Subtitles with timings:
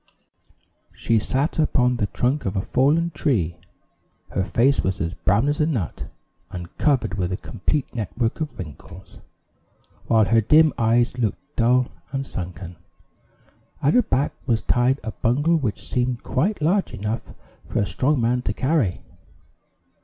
[0.93, 3.57] She sat upon the trunk of a fallen tree;
[4.31, 6.07] her face was as brown as a nut,
[6.49, 9.19] and covered with a complete network of wrinkles,
[10.07, 12.77] while her dim eyes looked dull and sunken.
[13.83, 17.35] At her back was tied a bundle which seemed quite large enough
[17.67, 19.01] for a strong man to carry.